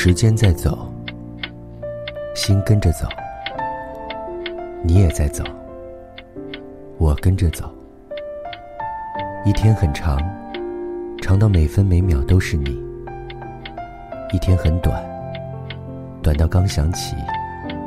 [0.00, 0.88] 时间在走，
[2.32, 3.08] 心跟着走，
[4.80, 5.42] 你也在走，
[6.98, 7.68] 我跟着走。
[9.44, 10.16] 一天很长，
[11.20, 12.80] 长到每分每秒都是你；
[14.32, 15.04] 一天很短，
[16.22, 17.16] 短到刚想起，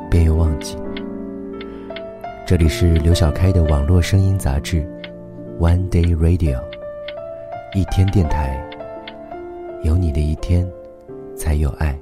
[0.10, 0.76] 便又忘记。
[2.46, 4.82] 这里是刘小开的网络声音杂志
[5.60, 6.60] 《One Day Radio》，
[7.74, 8.62] 一天电台，
[9.84, 10.70] 有你的一天。
[11.42, 12.00] 才有爱。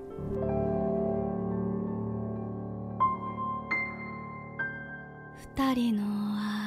[5.55, 6.03] 二人の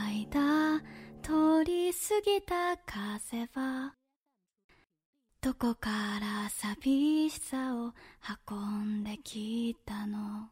[0.07, 0.81] 間
[1.23, 3.95] 通り過ぎた風は
[5.43, 7.93] どこから寂しさを
[8.49, 10.49] 運んできたの？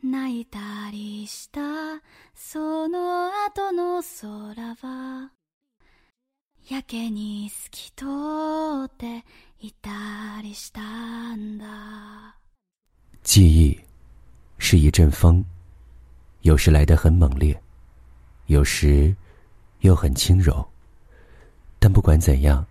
[0.00, 0.58] 泣いた
[0.92, 1.60] りした
[2.36, 5.32] その後の空は
[6.69, 8.05] やけに透き通
[8.85, 9.23] って
[13.21, 13.79] 记忆
[14.57, 15.43] 是一阵风，
[16.41, 17.55] 有时来得很猛烈，
[18.47, 19.15] 有时
[19.81, 20.65] 又很轻柔。
[21.79, 22.65] 但不管怎样，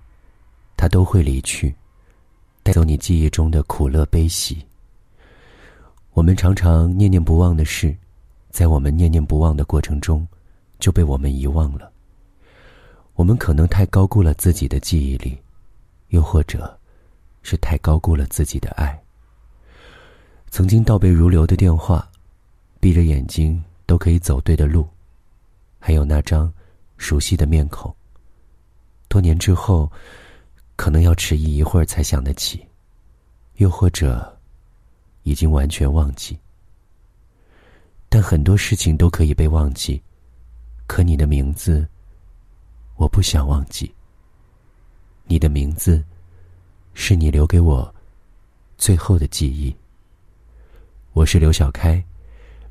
[0.77, 1.75] 它都会离去，
[2.63, 4.67] 带走你记忆中的苦乐悲喜。
[6.13, 7.97] 我们常常念念不忘的事，
[8.51, 10.27] 在我们念念不忘的过程中，
[10.81, 11.93] 就被我们遗忘了。
[13.18, 15.38] 我们可能太高估了自己的记忆力。
[16.10, 16.80] 又或者，
[17.42, 18.98] 是太高估了自己的爱。
[20.50, 22.10] 曾经倒背如流的电话，
[22.80, 24.88] 闭着眼睛都可以走对的路，
[25.80, 26.50] 还有那张
[26.98, 27.94] 熟悉的面孔。
[29.10, 29.92] 多年之后，
[30.78, 32.66] 可能要迟疑一会儿才想得起，
[33.56, 34.40] 又或者，
[35.24, 36.40] 已经完全忘记。
[38.08, 40.02] 但很多事情都可以被忘记，
[40.86, 41.86] 可你的名字，
[42.98, 43.92] 我不想忘记。
[45.26, 46.04] 你的名字，
[46.94, 47.94] 是你留给我
[48.78, 49.76] 最后的记忆。
[51.14, 52.04] 我是刘小开，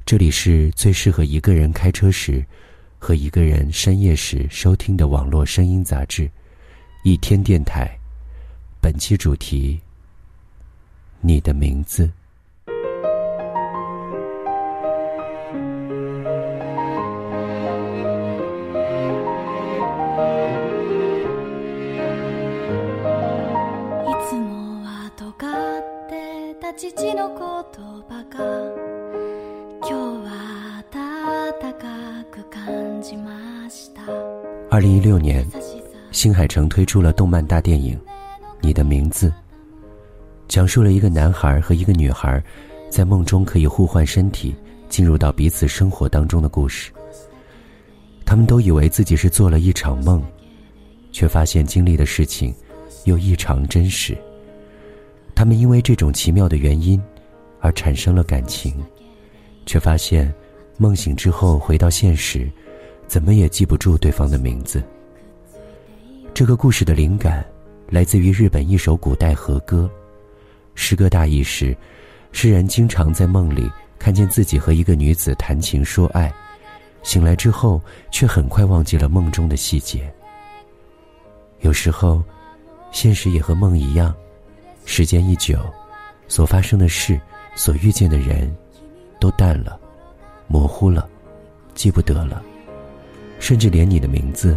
[0.04, 2.44] 这里是最适合一个人开车时
[2.98, 6.22] 和一个人深夜时收听的网络声音杂志
[7.04, 7.86] 《一天电台》。
[8.80, 9.80] 本期主题：
[11.20, 12.10] 你的名字。
[36.16, 37.94] 新海诚推出了动漫大电影
[38.62, 39.28] 《你的名字》，
[40.48, 42.42] 讲述了一个男孩和一个女孩
[42.88, 44.56] 在梦中可以互换身体，
[44.88, 46.90] 进入到彼此生活当中的故事。
[48.24, 50.24] 他们都以为自己是做了一场梦，
[51.12, 52.54] 却发现经历的事情
[53.04, 54.16] 又异常真实。
[55.34, 56.98] 他们因为这种奇妙的原因
[57.60, 58.82] 而产生了感情，
[59.66, 60.32] 却发现
[60.78, 62.50] 梦醒之后回到现实。
[63.06, 64.82] 怎么也记不住对方的名字。
[66.36, 67.42] 这个故事的灵感
[67.88, 69.90] 来自于日本一首古代和歌，
[70.74, 71.74] 诗歌大意是：
[72.30, 76.30] 诗人经常在梦里看见自己和一个女子谈情说爱，
[77.02, 77.80] 醒来之后
[78.10, 80.12] 却很快忘记了梦中的细节。
[81.60, 82.22] 有时候，
[82.92, 84.14] 现实也和梦一样，
[84.84, 85.58] 时间一久，
[86.28, 87.18] 所发生的事、
[87.54, 88.54] 所遇见的人，
[89.18, 89.80] 都淡了，
[90.48, 91.08] 模糊了，
[91.74, 92.42] 记不得了。
[93.38, 94.54] 甚至连你的名字，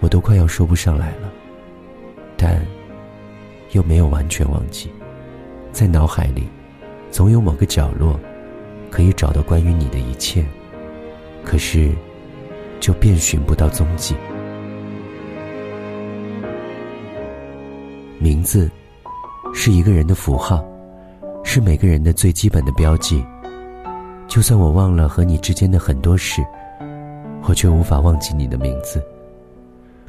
[0.00, 1.30] 我都快要说不上来了。
[2.36, 2.60] 但，
[3.72, 4.90] 又没有完全忘记，
[5.72, 6.48] 在脑海里，
[7.10, 8.18] 总有某个角落，
[8.90, 10.44] 可以找到关于你的一切。
[11.44, 11.90] 可是，
[12.80, 14.14] 就遍寻不到踪迹。
[18.18, 18.70] 名字，
[19.54, 20.64] 是一个人的符号，
[21.44, 23.24] 是每个人的最基本的标记。
[24.26, 26.42] 就算我忘了和你之间的很多事。
[27.44, 29.02] 我却无法忘记你的名字。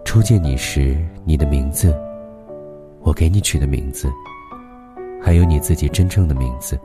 [0.03, 1.95] 初见你时，你的名字，
[3.01, 4.11] 我给你取的名字，
[5.21, 6.77] 还有你自己真正的名字，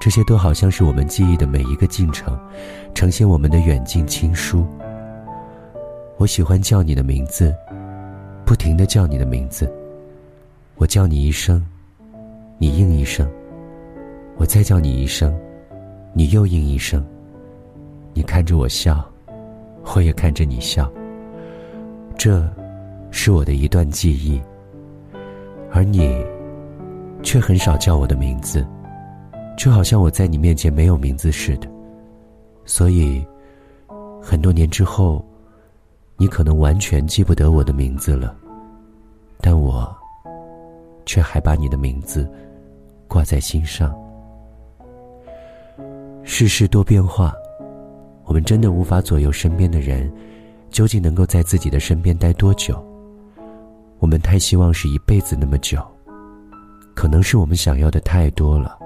[0.00, 2.38] 这些都好像是我们记忆的每一个进程，
[2.94, 4.64] 呈现我们的远近亲疏。
[6.16, 7.52] 我喜欢叫你的名字，
[8.46, 9.70] 不停的叫你的名字。
[10.76, 11.64] 我叫你一声，
[12.58, 13.26] 你应一声；
[14.36, 15.36] 我再叫你一声，
[16.12, 17.04] 你又应一声。
[18.14, 19.04] 你看着我笑。
[19.96, 20.88] 我也看着你笑，
[22.24, 22.48] 这，
[23.10, 24.40] 是我的一段记忆。
[25.72, 26.24] 而你，
[27.20, 28.64] 却很少叫我的名字，
[29.58, 31.68] 就好像我在你面前没有名字似的。
[32.64, 33.26] 所以，
[34.22, 35.20] 很多年之后，
[36.16, 38.36] 你可能完全记不得我的名字了，
[39.40, 39.92] 但我，
[41.04, 42.30] 却还把你的名字
[43.08, 43.92] 挂在心上。
[46.22, 47.34] 世事多变化，
[48.26, 50.08] 我们真的无法左右身边的人
[50.72, 52.82] 究竟能够在自己的身边待多久。
[54.00, 55.80] 我们太希望是一辈子那么久，
[56.94, 58.76] 可能是我们想要的太多了，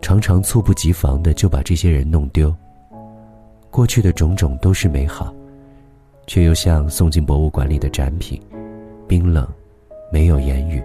[0.00, 2.52] 常常猝不及防的就把这些人弄丢。
[3.70, 5.32] 过去的种种都是美好，
[6.26, 8.40] 却又像送进博物馆里的展品，
[9.06, 9.46] 冰冷，
[10.10, 10.82] 没有言语，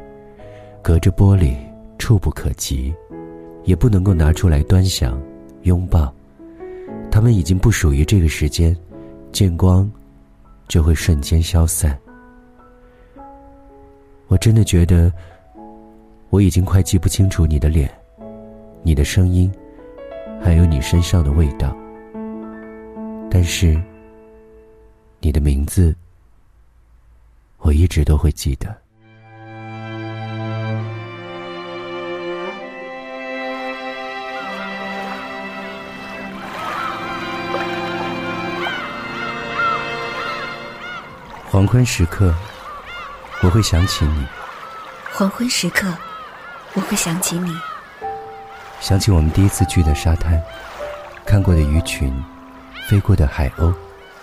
[0.83, 1.55] 隔着玻璃，
[1.97, 2.93] 触不可及，
[3.63, 5.19] 也不能够拿出来端详。
[5.63, 6.13] 拥抱，
[7.09, 8.77] 他们已经不属于这个时间，
[9.31, 9.89] 见光，
[10.67, 11.97] 就会瞬间消散。
[14.27, 15.11] 我真的觉得，
[16.29, 17.89] 我已经快记不清楚你的脸、
[18.83, 19.51] 你的声音，
[20.41, 21.75] 还有你身上的味道。
[23.29, 23.79] 但是，
[25.19, 25.95] 你的名字，
[27.59, 28.84] 我一直都会记得。
[41.55, 42.35] 黄昏时刻，
[43.41, 44.27] 我会想起你。
[45.13, 45.87] 黄昏时刻，
[46.73, 47.55] 我会想起你。
[48.81, 50.37] 想起我们第一次去的沙滩，
[51.25, 52.13] 看过的鱼群，
[52.89, 53.73] 飞过的海鸥。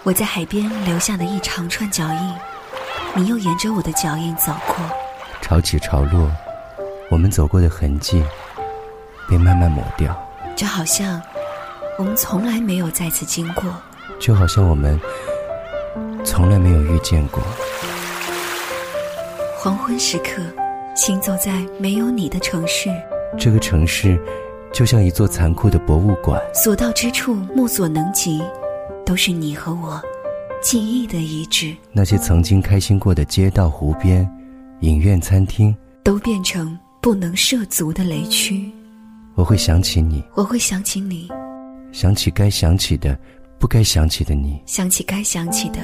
[0.02, 2.34] 我在海边留下的一长串脚印，
[3.14, 4.76] 你又沿着我的脚印走过。
[5.40, 6.30] 潮起潮落，
[7.08, 8.22] 我们走过的痕迹，
[9.26, 10.14] 被慢慢抹掉。
[10.54, 11.18] 就好像
[11.96, 13.64] 我们从来没有再次经过。
[14.20, 15.00] 就好像我们。
[16.24, 17.42] 从来没有遇见过。
[19.58, 20.42] 黄昏时刻，
[20.94, 22.88] 行走在没有你的城市。
[23.38, 24.18] 这个城市，
[24.72, 26.40] 就像一座残酷的博物馆。
[26.54, 28.42] 所到之处，目所能及，
[29.06, 30.00] 都是你和我
[30.62, 31.74] 记忆的遗址。
[31.92, 34.28] 那些曾经开心过的街道、湖边、
[34.80, 38.70] 影院、餐厅，都变成不能涉足的雷区。
[39.34, 41.28] 我会想起你，我会想起你，
[41.92, 43.18] 想起该想起的，
[43.58, 45.78] 不该想起的你，想起该想起的。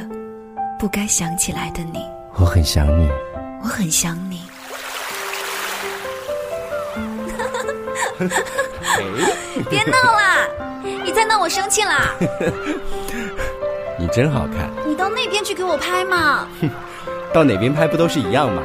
[0.79, 1.99] 不该想起来的你，
[2.37, 3.09] 我很想你，
[3.61, 4.43] 我很想你。
[9.69, 10.47] 别闹啦！
[11.05, 12.15] 你再闹我生气了！
[13.99, 14.71] 你真好看。
[14.87, 16.47] 你到那边去给我拍嘛！
[17.35, 18.63] 到哪边拍不都是一样吗？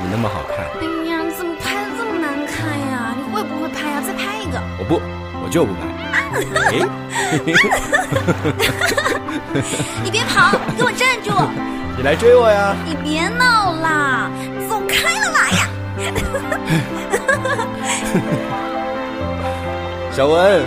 [0.00, 0.58] 你那么好看。
[0.80, 3.12] 哎呀，你怎么拍的这么难看呀？
[3.16, 4.00] 你会不会拍呀？
[4.06, 4.60] 再拍一个。
[4.78, 5.00] 我不，
[5.44, 5.80] 我就不拍。
[10.04, 11.32] 你别跑，给我站住！
[11.96, 12.76] 你来追我呀！
[12.84, 14.30] 你别闹啦，
[14.68, 15.68] 走开了啦呀！
[20.12, 20.62] 小文，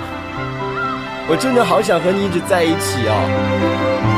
[1.28, 4.09] 我真的好想和你一直在一起哦。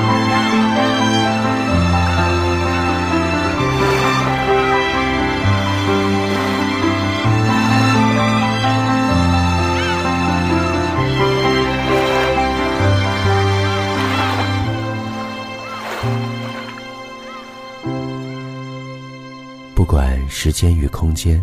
[20.43, 21.39] 时间与空间，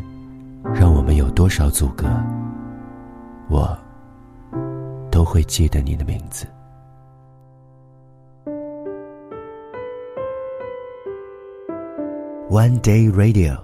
[0.74, 2.08] 让我们有多少阻隔，
[3.48, 3.78] 我
[5.08, 6.48] 都会记得你的名字。
[12.50, 13.56] One Day Radio，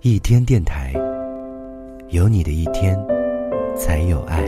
[0.00, 0.94] 一天电台，
[2.08, 2.98] 有你的一天，
[3.76, 4.42] 才有爱。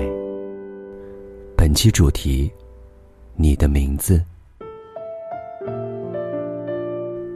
[1.55, 2.51] 本期主题：
[3.37, 4.25] 你的名字。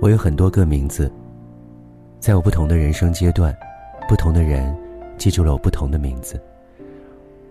[0.01, 1.13] 我有很多个名字。
[2.21, 3.57] 在我不同的人生阶段，
[4.09, 4.77] 不同的人
[5.17, 6.41] 记住了我不同的名字。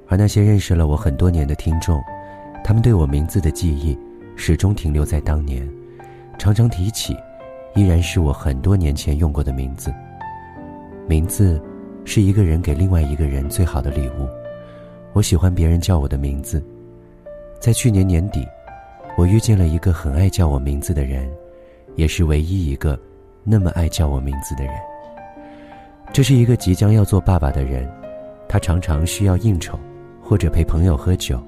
[0.07, 2.01] 而那些认识了我很多年的听众，
[2.63, 3.97] 他们对我名字的记忆
[4.35, 5.67] 始终停留在当年，
[6.37, 7.15] 常常提起，
[7.75, 9.93] 依然是我很多年前用过的名字。
[11.07, 11.61] 名字
[12.03, 14.27] 是一个人给另外一个人最好的礼物。
[15.13, 16.63] 我喜欢别人叫我的名字。
[17.59, 18.45] 在去年年底，
[19.17, 21.29] 我遇见了一个很爱叫我名字的人，
[21.95, 22.99] 也是唯一一个。
[23.49, 24.73] 那么爱叫我名字的人，
[26.11, 27.89] 这是一个即将要做爸爸的人，
[28.49, 29.79] 他常常需要应酬，
[30.21, 31.41] 或者陪朋友喝酒，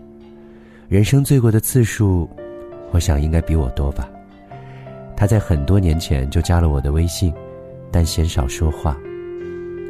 [0.87, 2.29] 人生醉过的次数，
[2.91, 4.09] 我想应该比我多吧。
[5.13, 7.33] 他在很多年前就加了我的微信，
[7.91, 8.95] 但鲜少说话。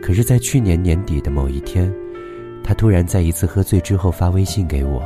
[0.02, 1.94] 可是，在去年年底的某一天，
[2.64, 5.00] 他突然在一次喝醉之后发微信给我。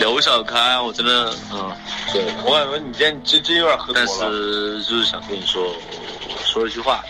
[0.00, 1.72] 刘小开，我真的，嗯，
[2.12, 4.08] 对，我感觉你今天真真有点喝多了。
[4.20, 5.64] 但是就是想跟你说，
[6.44, 7.02] 说一句话。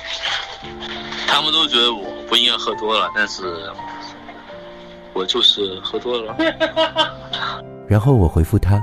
[1.27, 3.43] 他们都觉得我不应该喝多了，但是
[5.13, 6.37] 我就是喝多了。
[7.87, 8.81] 然后我回复他：“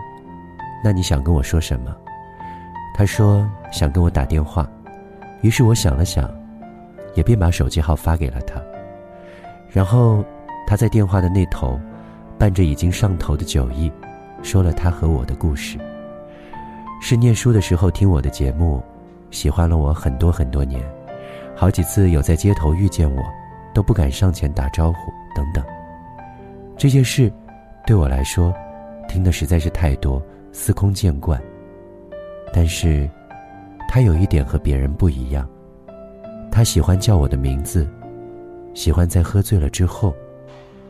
[0.84, 1.96] 那你想跟我说什么？”
[2.96, 4.68] 他说想跟我打电话。
[5.42, 6.30] 于是我想了想，
[7.16, 8.62] 也便把手机号发给了他。
[9.70, 10.24] 然后
[10.68, 11.80] 他在电话的那头，
[12.44, 13.90] 伴着已经上头的酒意，
[14.42, 15.78] 说了他和我的故事。
[17.02, 18.84] 是念书的时候听我的节目，
[19.32, 20.84] 喜欢了我很多很多年，
[21.56, 23.24] 好几次有在街头遇见我，
[23.74, 25.64] 都不敢上前打招呼等等。
[26.76, 27.32] 这件事，
[27.88, 28.54] 对我来说，
[29.08, 30.22] 听的实在是太多，
[30.52, 31.42] 司空见惯。
[32.54, 33.10] 但是，
[33.88, 35.48] 他有一点和别人不一样，
[36.52, 37.88] 他喜欢叫我的名字。
[38.74, 40.14] 喜欢在喝醉了之后，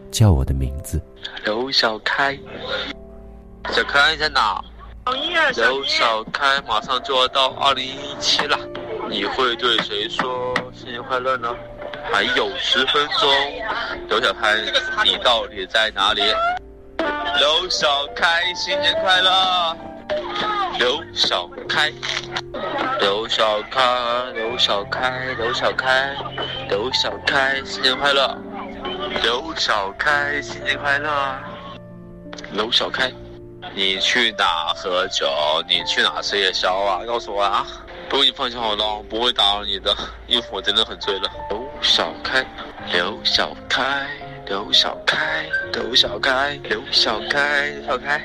[0.10, 1.00] 叫我的名字。
[1.44, 2.38] 刘小开，
[3.70, 4.64] 小开在哪？
[5.56, 8.58] 刘小开马上就要到二零一七了，
[9.10, 11.54] 你会对谁说新年快乐呢？
[12.12, 13.30] 还有十分钟，
[14.08, 14.58] 刘小开，
[15.04, 16.22] 你到底在哪里？
[17.38, 19.78] 刘小开，新年快乐！
[20.78, 21.92] 刘小开。
[23.00, 23.82] 刘小开，
[24.34, 26.16] 刘小开，刘小开，
[26.70, 28.38] 刘小开，新年快乐！
[29.22, 31.10] 刘小开新年快乐。
[31.10, 31.42] 啊
[32.52, 33.12] 刘小开
[33.74, 35.28] 你去哪喝酒？
[35.68, 37.06] 你去哪吃夜宵啊？
[37.06, 37.66] 告诉我啊。
[38.10, 39.96] 不过你放心好了我不会打扰你的
[40.28, 41.32] 因为我真的很醉了。
[41.50, 42.46] 刘小开
[42.92, 44.08] 刘小开
[44.46, 48.22] 刘小开刘小开刘小开小开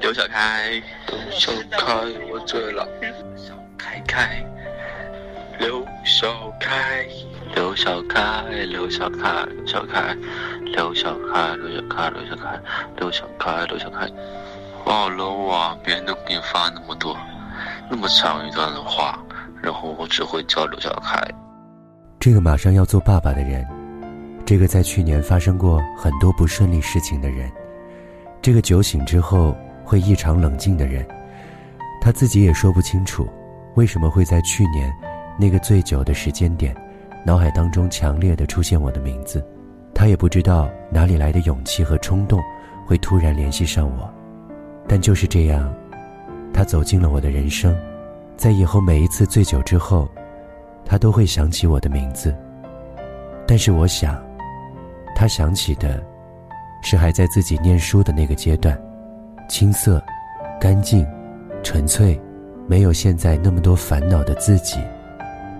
[0.00, 1.88] 刘小开刘小开
[2.30, 2.88] 我醉了。
[3.36, 4.44] 小开开
[5.58, 7.06] 刘小开。
[7.54, 10.16] 刘小开，刘小开，刘小开，
[10.64, 12.60] 刘小开，刘小开，刘小开，
[12.96, 14.08] 刘小开，刘小开，
[14.84, 15.76] 我好 low 啊！
[15.82, 17.16] 别人都给你发那么多，
[17.90, 19.18] 那么长一段的话，
[19.62, 21.20] 然后我只会叫刘小开。
[22.20, 23.66] 这个马上要做爸爸的人，
[24.44, 27.50] 这个在去年发生过很多不顺利事情的人，
[28.42, 31.06] 这个酒醒之后会异常冷静的人，
[32.00, 33.28] 他自己也说不清楚。
[33.74, 34.92] 为什么会在去年
[35.38, 36.74] 那个醉酒的时间点，
[37.28, 39.44] 脑海当中强烈的出现我的名字？
[39.94, 42.40] 他也不知道哪里来的勇气和冲动，
[42.86, 44.10] 会突然联系上我。
[44.88, 45.70] 但就是这样，
[46.54, 47.76] 他走进了我的人生，
[48.34, 50.08] 在以后每一次醉酒之后，
[50.86, 52.34] 他都会想起我的名字。
[53.46, 54.18] 但是我想，
[55.14, 56.02] 他想起的，
[56.80, 58.80] 是还在自己念书的那个阶段，
[59.50, 60.02] 青涩、
[60.58, 61.06] 干净、
[61.62, 62.18] 纯粹。
[62.66, 64.78] 没有现在那么多烦恼的自己，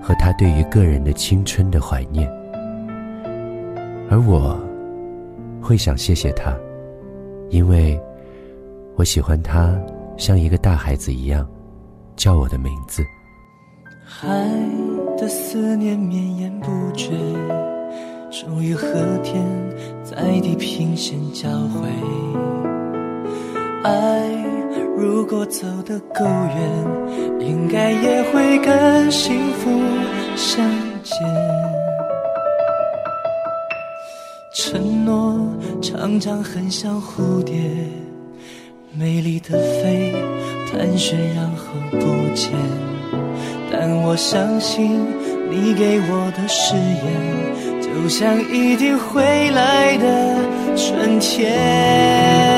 [0.00, 2.28] 和他对于个人的青春的怀念，
[4.10, 4.58] 而我，
[5.60, 6.56] 会想谢谢他，
[7.50, 8.00] 因为，
[8.96, 9.78] 我喜欢他
[10.16, 11.46] 像一个大孩子一样，
[12.16, 13.02] 叫我的名字。
[14.04, 14.26] 海
[15.18, 17.10] 的思念绵延不绝，
[18.30, 18.88] 终于和
[19.22, 19.44] 天
[20.02, 21.88] 在地平线交汇，
[23.84, 24.57] 爱。
[25.00, 26.58] 如果走得够远，
[27.38, 29.70] 应该也会跟幸福
[30.34, 30.68] 相
[31.04, 31.16] 见。
[34.52, 35.38] 承诺
[35.80, 37.54] 常常很像蝴蝶，
[38.92, 40.12] 美丽的飞，
[40.72, 41.98] 盘旋然后不
[42.34, 42.50] 见。
[43.70, 44.90] 但我相信
[45.48, 52.57] 你给我的誓言，就像一定会来的春天。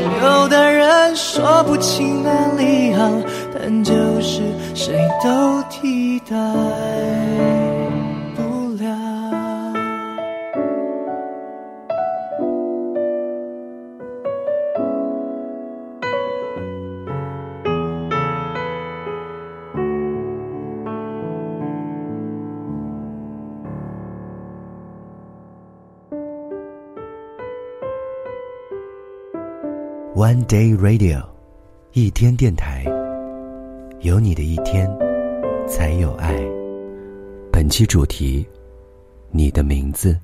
[0.23, 3.09] 有的人说不清哪里好，
[3.53, 4.41] 但就是
[4.75, 6.35] 谁都替代。
[30.21, 31.19] One Day Radio，
[31.93, 32.85] 一天电台，
[34.01, 34.87] 有你的一天，
[35.67, 36.39] 才有爱。
[37.51, 38.47] 本期主题：
[39.31, 40.15] 你的名字。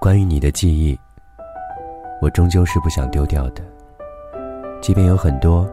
[0.00, 0.98] 关于你的记忆，
[2.22, 3.62] 我终究是不想丢掉的，
[4.80, 5.70] 即便有很多，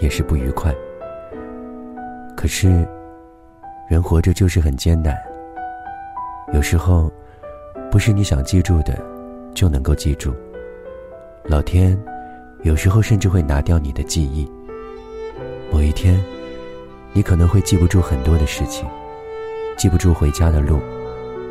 [0.00, 0.72] 也是不愉快。
[2.36, 2.88] 可是，
[3.88, 5.18] 人活着就是很艰难，
[6.52, 7.10] 有时候，
[7.90, 8.96] 不是你想记住的。
[9.54, 10.34] 就能够记住。
[11.44, 11.98] 老天，
[12.62, 14.50] 有时候甚至会拿掉你的记忆。
[15.72, 16.22] 某一天，
[17.12, 18.86] 你可能会记不住很多的事情，
[19.76, 20.80] 记不住回家的路，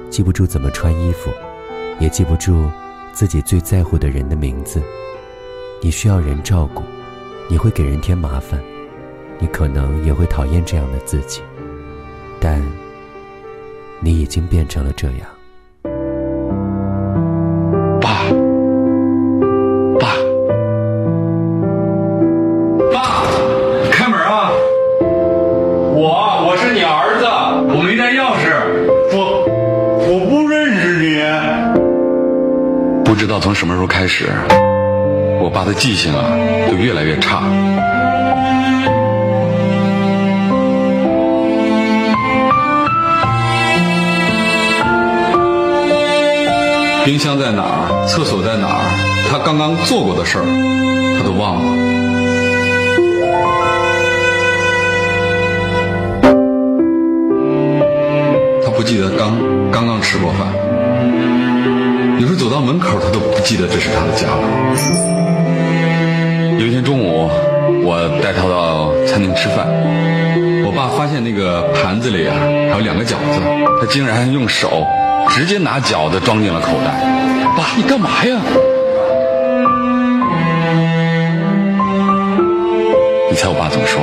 [0.09, 1.31] 记不住怎么穿衣服，
[1.99, 2.69] 也记不住
[3.13, 4.81] 自己最在乎的人的名字。
[5.81, 6.83] 你需要人照顾，
[7.49, 8.61] 你会给人添麻烦，
[9.39, 11.41] 你可能也会讨厌这样的自己，
[12.39, 12.61] 但
[14.01, 15.27] 你已经变成了这样。
[33.49, 34.29] 从什么时候开始，
[35.41, 36.21] 我爸的记性啊
[36.69, 37.41] 就越来越差。
[47.03, 48.05] 冰箱在哪儿？
[48.07, 48.85] 厕所在哪儿？
[49.31, 50.45] 他刚刚做过的事儿，
[51.17, 51.61] 他都忘了。
[58.63, 59.33] 他不记得刚
[59.71, 60.53] 刚刚吃过饭。
[62.19, 64.43] 有时走到门口，他都不记得这是他的家了。
[66.59, 67.29] 有一天中午，
[67.85, 69.65] 我带他到餐厅吃饭，
[70.65, 72.35] 我爸发现那个盘子里啊
[72.69, 73.39] 还有两个饺子，
[73.79, 74.85] 他竟然用手
[75.29, 76.91] 直接拿饺子装进了口袋。
[77.55, 78.35] 爸，你干嘛呀？
[83.31, 84.01] 你猜我爸怎么说？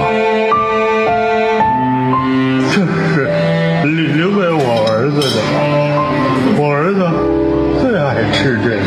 [8.47, 8.83] 是这个。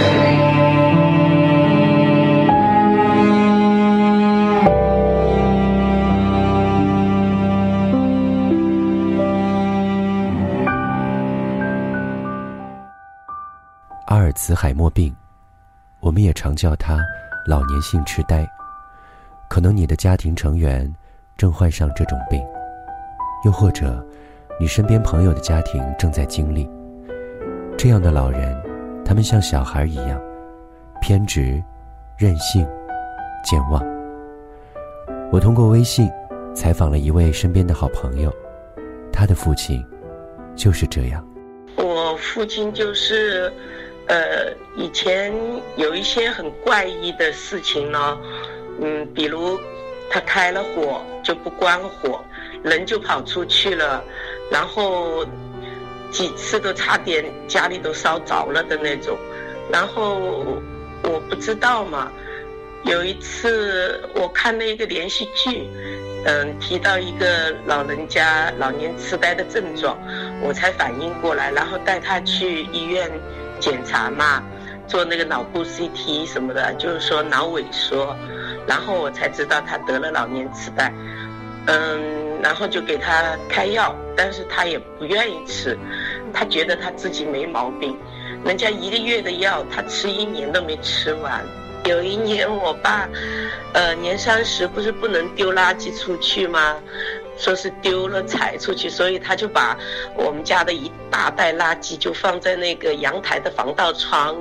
[14.05, 15.13] 阿尔茨海默病，
[15.99, 16.97] 我们也常叫它
[17.45, 18.47] 老年性痴呆。
[19.49, 20.91] 可能你的家庭成员
[21.35, 22.41] 正患上这种病，
[23.43, 24.05] 又或者
[24.59, 26.69] 你身边朋友的家庭正在经历
[27.77, 28.68] 这样的老人。
[29.09, 30.21] 他们像小孩一样
[31.01, 31.59] 偏执、
[32.15, 32.63] 任性、
[33.43, 33.83] 健忘。
[35.31, 36.07] 我通过微信
[36.53, 38.31] 采访了一位身边的好朋友，
[39.11, 39.83] 他的父亲
[40.55, 41.27] 就是这样。
[41.75, 43.51] 我父亲就是，
[44.09, 45.33] 呃，以前
[45.75, 48.15] 有一些很怪异的事情呢，
[48.79, 49.59] 嗯，比如
[50.11, 52.23] 他开了火就不关火，
[52.61, 54.03] 人就跑出去了，
[54.51, 55.25] 然后。
[56.11, 59.17] 几次都差点家里都烧着了的那种，
[59.71, 60.17] 然后
[61.03, 62.11] 我不知道嘛。
[62.83, 65.67] 有一次我看了一个连续剧，
[66.23, 69.97] 嗯，提到一个老人家老年痴呆的症状，
[70.41, 73.11] 我才反应过来，然后带他去医院
[73.59, 74.41] 检查嘛，
[74.87, 78.15] 做那个脑部 CT 什么的，就是说脑萎缩，
[78.65, 80.93] 然后我才知道他得了老年痴呆，
[81.65, 82.28] 嗯。
[82.41, 85.77] 然后就给他开药，但是他也不愿意吃，
[86.33, 87.97] 他觉得他自己没毛病，
[88.45, 91.43] 人家一个月的药他吃一年都没吃完。
[91.85, 93.07] 有一年我爸，
[93.73, 96.75] 呃年三十不是不能丢垃圾出去吗？
[97.37, 99.77] 说是丢了踩出去，所以他就把
[100.13, 104.35] 我们家的一大袋垃圾就放在那个阳台的防盗窗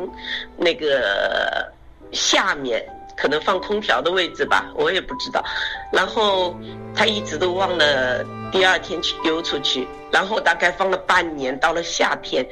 [0.56, 1.72] 那个
[2.10, 2.84] 下面。
[3.20, 5.44] 可能放空调的位置吧，我也不知道。
[5.92, 6.56] 然后
[6.94, 12.46] 他一直都忘了第二天去丢出去，然后大概放了半年，到了夏天，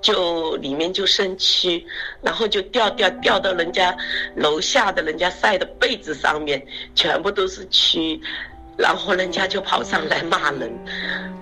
[0.00, 1.84] 就里面就生蛆，
[2.20, 3.96] 然后就掉掉掉到人家
[4.34, 6.60] 楼下的人家晒的被子上面，
[6.96, 8.20] 全部都是蛆，
[8.76, 10.70] 然后人家就跑上来骂人，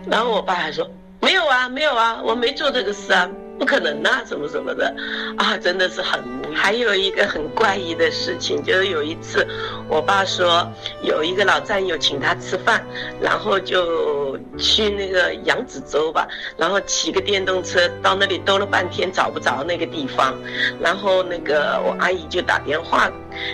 [0.07, 0.87] 然后我爸还说
[1.21, 3.29] 没有啊，没有啊，我没做这个事啊。
[3.59, 4.95] 不可能呐，什么什么的，
[5.39, 6.21] 啊，真的是很。
[6.55, 9.47] 还有一个很怪异的事情，就是有一次，
[9.89, 10.67] 我爸说
[11.03, 12.83] 有一个老战友请他吃饭，
[13.21, 20.35] 然后就去那个扬子洲吧，然后骑个电动车到那里兜了半天找不着那个地方，
[20.81, 23.11] 然后那个我阿姨就打电话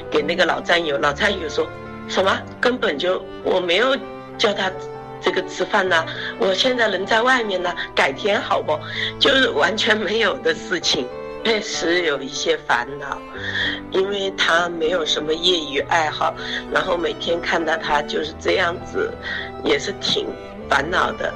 [0.08, 1.66] 给那个老战友，老战友说
[2.08, 3.96] 什么根本就我没有
[4.38, 4.70] 叫他。
[5.22, 6.04] 这个吃饭呢，
[6.38, 8.78] 我现在人在外面呢，改天好不？
[9.20, 11.06] 就是完全没有的事情，
[11.44, 13.16] 确实有一些烦恼，
[13.92, 16.34] 因为他没有什么业余爱好，
[16.72, 19.12] 然后每天看到他就是这样子，
[19.64, 20.26] 也是挺
[20.68, 21.32] 烦恼的，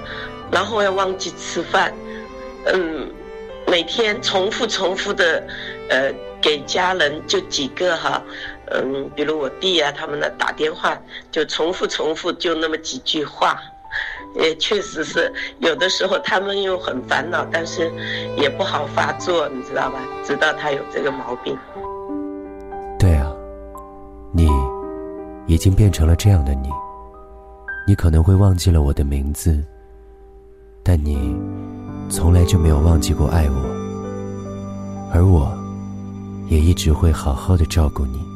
[0.50, 1.92] 然后要忘记吃饭，
[2.66, 3.08] 嗯，
[3.66, 5.42] 每天重复重复的，
[5.90, 8.22] 呃，给家人就几个哈，
[8.70, 10.96] 嗯，比如我弟啊他们呢打电话，
[11.30, 13.60] 就重复重复就那么几句话。
[14.38, 17.90] 也确实是，有的时候他们又很烦恼，但是
[18.36, 19.98] 也不好发作，你知道吧？
[20.24, 21.56] 知道他有这个毛病。
[22.98, 23.32] 对啊，
[24.32, 24.48] 你
[25.46, 26.68] 已经变成了这样的你。
[27.88, 29.62] 你可能会忘记了我的名字，
[30.82, 31.36] 但你
[32.10, 35.56] 从来就没有忘记过爱我，而我
[36.48, 38.35] 也一直会好好的照顾你。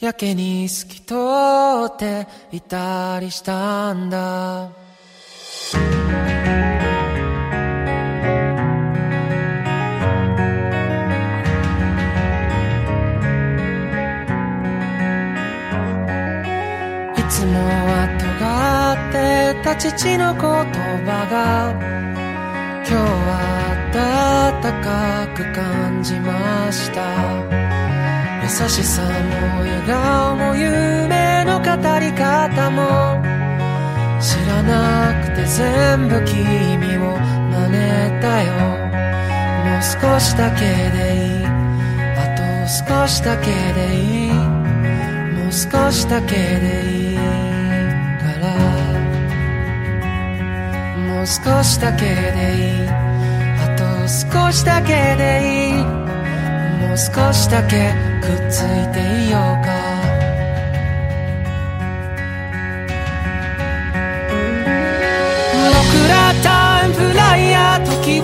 [0.00, 1.14] やけに透き通
[1.92, 4.70] っていたりしたんだ。
[17.14, 21.72] いつもは尖ってた父の言葉が
[22.88, 23.60] 今日は
[23.92, 27.69] 暖かく感じました。
[28.50, 29.08] 優しさも
[29.60, 31.66] 笑顔も夢の語
[32.00, 33.22] り方も
[34.20, 38.52] 知らなくて全部君を真似たよ
[39.64, 41.46] もう少しだけでいい。
[41.46, 44.32] あと少しだけでいい。
[44.32, 47.16] もう少しだけでいい。
[47.16, 47.22] か
[48.40, 48.50] ら
[50.98, 52.10] もう少しだけで
[52.56, 52.88] いい。
[52.88, 55.99] あと少しだけでいい。
[56.80, 59.68] もう少しだけくっついていようか。
[65.76, 68.22] 僕らタイムフライヤー時を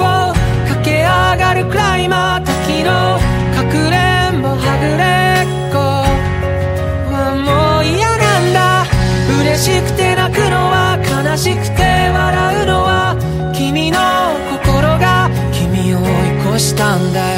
[0.68, 3.20] 駆け上がるクライマー時の
[3.54, 5.04] かくれんぼはぐれ
[5.44, 5.76] っこ。
[7.12, 8.86] はもう嫌なんだ。
[9.42, 13.16] 嬉しくて泣くのは悲しくて笑うのは
[13.54, 13.98] 君の
[14.50, 17.35] 心が君を追い越したんだよ。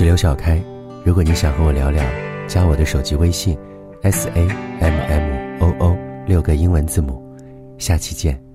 [0.00, 0.58] 是刘小开，
[1.04, 2.02] 如果你想和我聊聊，
[2.48, 3.54] 加我的手机微信
[4.00, 4.48] ，s a
[4.80, 5.94] m m o o
[6.26, 7.22] 六个英文字母，
[7.76, 8.49] 下期见。